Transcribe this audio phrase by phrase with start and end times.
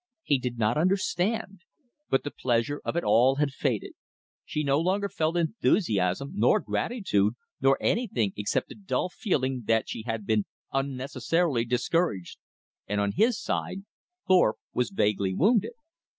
[0.23, 1.61] He did not understand;
[2.09, 3.93] but the pleasure of it had all faded.
[4.43, 10.01] She no longer felt enthusiasm, nor gratitude, nor anything except a dull feeling that she
[10.01, 12.39] had been unnecessarily discouraged.
[12.87, 13.83] And on his side,
[14.27, 15.73] Thorpe was vaguely wounded.